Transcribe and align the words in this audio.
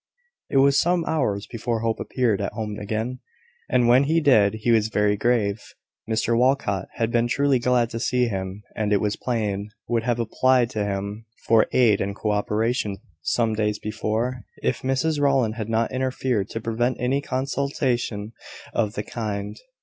It 0.49 0.57
was 0.57 0.81
some 0.81 1.05
hours 1.05 1.45
before 1.45 1.81
Hope 1.81 1.99
appeared 1.99 2.41
at 2.41 2.53
home 2.53 2.79
again; 2.79 3.19
and 3.69 3.87
when 3.87 4.05
he 4.05 4.19
did, 4.19 4.55
he 4.55 4.71
was 4.71 4.87
very 4.87 5.15
grave. 5.15 5.61
Mr 6.09 6.35
Walcot 6.35 6.87
had 6.95 7.11
been 7.11 7.27
truly 7.27 7.59
glad 7.59 7.91
to 7.91 7.99
see 7.99 8.25
him, 8.27 8.63
and, 8.75 8.91
it 8.91 8.99
was 8.99 9.15
plain, 9.15 9.69
would 9.87 10.01
have 10.01 10.19
applied 10.19 10.71
to 10.71 10.83
him 10.83 11.27
for 11.45 11.67
aid 11.71 12.01
and 12.01 12.15
co 12.15 12.31
operation 12.31 12.97
some 13.21 13.53
days 13.53 13.77
before, 13.77 14.43
if 14.63 14.81
Mrs 14.81 15.19
Rowland 15.21 15.53
had 15.53 15.69
not 15.69 15.91
interfered, 15.91 16.49
to 16.49 16.59
prevent 16.59 16.97
any 16.99 17.21
consultation 17.21 18.33
of 18.73 18.93
the 18.95 19.03
kind. 19.03 19.55